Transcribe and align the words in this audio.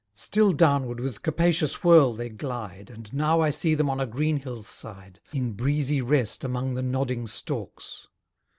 Still 0.15 0.51
downward 0.51 0.99
with 0.99 1.21
capacious 1.21 1.83
whirl 1.83 2.13
they 2.13 2.27
glide, 2.29 2.89
And 2.89 3.13
now 3.13 3.39
I 3.41 3.51
see 3.51 3.75
them 3.75 3.87
on 3.87 3.99
a 3.99 4.07
green 4.07 4.37
hill's 4.37 4.65
side 4.65 5.19
In 5.31 5.53
breezy 5.53 6.01
rest 6.01 6.43
among 6.43 6.73
the 6.73 6.81
nodding 6.81 7.27
stalks. 7.27 8.07